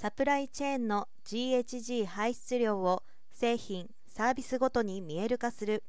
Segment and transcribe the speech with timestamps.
[0.00, 5.82] サプライチェーンの GHG 排出量を製品・サービスごとに見える化する。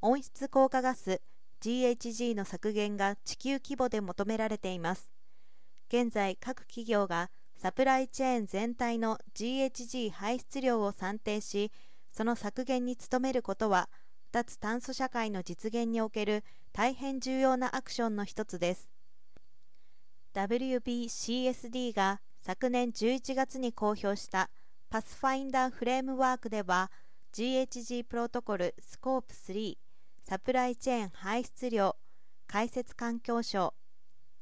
[0.00, 1.20] 温室効果ガス
[1.60, 5.10] GHG の削減が地球規模で求められています。
[5.88, 11.72] 現在各企業がサプライチェーン全体の GHG 排出量を算定し
[12.12, 13.88] その削減に努めることは
[14.30, 18.88] 脱炭素社会の実現における大変重要なアクションの一つです。
[20.34, 24.48] WBCSD が昨年11月に公表した
[24.88, 26.90] Pathfinder Framework では
[27.34, 29.76] GHG プロトコルスコープ3
[30.26, 31.94] サプライチェーン排出量
[32.46, 33.74] 解説環境省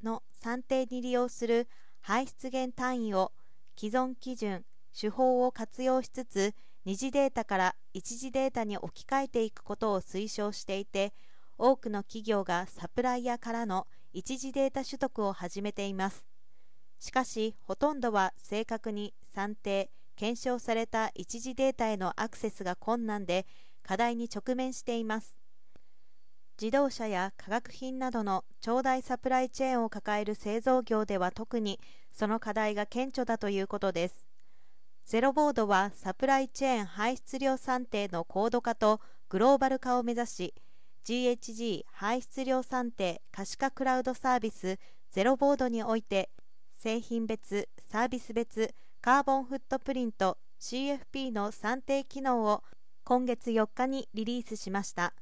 [0.05, 1.67] の算定に利用する
[2.01, 3.33] 排出原単位を
[3.77, 4.65] 既存基準
[4.97, 6.55] 手法を活用しつつ
[6.85, 11.13] 二次データから一次データに置き換えていくことを推奨していて
[11.59, 16.36] 多くの企業がサプライヤーからの一次データ取得を始めています。
[16.99, 23.47] しかしほとんどは正確に算定検証された一次データへのアクセスが困難で
[23.83, 25.37] 課題に直面しています。
[26.61, 31.79] 自動車や化学品などの長大サプライチェーンを抱える製造業では特に
[32.13, 34.27] その課題が顕著だということです。
[35.05, 40.55] ゼロボードはサプライチェーン排出量算定の高度化とグローバル化を目指し
[41.05, 44.79] GHG 排出量算定可視化クラウドサービス
[45.13, 46.31] ゼロボードにおいて
[46.77, 52.63] 製品別、サービス別、カーボンフットプリント CFP の算定機能を
[53.03, 55.15] 今月4日にリリースしました。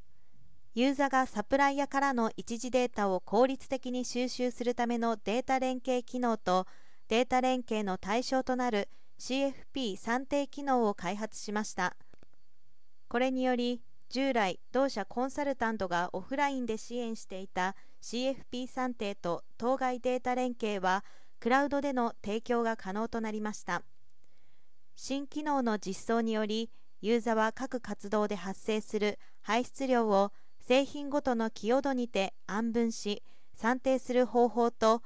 [0.74, 6.66] ユーザーがサプライヤからの一時データを効率的に収集するためのデータ連携機能と
[7.06, 8.89] データ連携の対象となる
[9.20, 11.96] CFP 算定機能を開発しました。
[13.08, 21.05] これにより従来同社コンサルタントがオフラインで支援していた CFP 算定と当該データ連携は
[21.44, 23.82] クラウドでの提供が可能となりました。
[24.96, 26.70] 新機能の実装により
[27.02, 33.22] ユーザーは各活動で発生する排出量を製品ごとの寄与度にて暗分し
[33.54, 35.02] 算定する方法と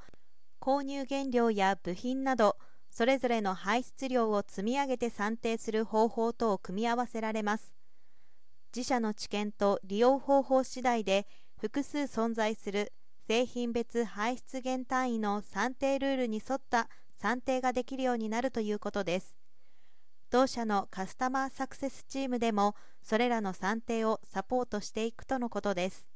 [0.61, 2.55] 購入原料や部品など
[2.89, 7.73] それぞれの排出量を積み上げて算定する方法とを組み合わせられます。
[8.73, 11.27] 自社の知見と利用方法次第で
[11.59, 12.93] 複数存在する
[13.29, 16.89] 製品別排出源単位の算定ルールに沿った
[17.21, 19.35] 算定ができるようになるということです。
[20.31, 22.73] 同社のカスタマーサクセスチームでも
[23.03, 26.08] それらの算定をサポートしていくとのことです。